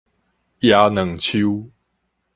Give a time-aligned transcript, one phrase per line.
[0.61, 1.69] 椰卵樹